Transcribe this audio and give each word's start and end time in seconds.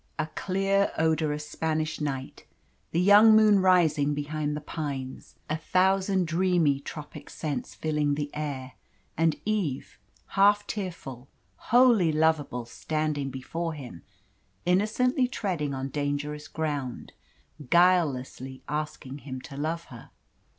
A 0.17 0.25
clear, 0.33 0.91
odorous 0.97 1.47
Spanish 1.47 2.01
night, 2.01 2.45
the 2.89 2.99
young 2.99 3.35
moon 3.35 3.59
rising 3.59 4.15
behind 4.15 4.57
the 4.57 4.61
pines, 4.61 5.35
a 5.47 5.55
thousand 5.57 6.25
dreamy 6.25 6.79
tropic 6.79 7.29
scents 7.29 7.75
filling 7.75 8.15
the 8.15 8.31
air. 8.33 8.71
And 9.15 9.35
Eve, 9.45 9.99
half 10.29 10.65
tearful, 10.65 11.29
wholly 11.55 12.11
lovable, 12.11 12.65
standing 12.65 13.29
before 13.29 13.73
him, 13.75 14.01
innocently 14.65 15.27
treading 15.27 15.75
on 15.75 15.89
dangerous 15.89 16.47
ground, 16.47 17.13
guilelessly 17.69 18.63
asking 18.67 19.19
him 19.19 19.39
to 19.41 19.55
love 19.55 19.83
her. 19.93 20.09